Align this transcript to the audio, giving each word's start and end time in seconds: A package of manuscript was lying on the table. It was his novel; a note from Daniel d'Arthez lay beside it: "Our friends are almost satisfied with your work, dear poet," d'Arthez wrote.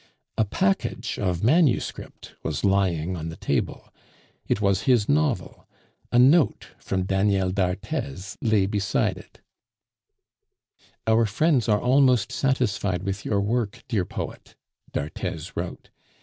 A 0.35 0.45
package 0.45 1.19
of 1.19 1.43
manuscript 1.43 2.33
was 2.41 2.63
lying 2.65 3.15
on 3.15 3.29
the 3.29 3.35
table. 3.35 3.93
It 4.47 4.59
was 4.59 4.81
his 4.89 5.07
novel; 5.07 5.67
a 6.11 6.17
note 6.17 6.69
from 6.79 7.03
Daniel 7.03 7.51
d'Arthez 7.51 8.35
lay 8.41 8.65
beside 8.65 9.19
it: 9.19 9.41
"Our 11.05 11.27
friends 11.27 11.69
are 11.69 11.79
almost 11.79 12.31
satisfied 12.31 13.03
with 13.03 13.25
your 13.25 13.41
work, 13.41 13.83
dear 13.87 14.03
poet," 14.05 14.55
d'Arthez 14.91 15.55
wrote. 15.55 15.91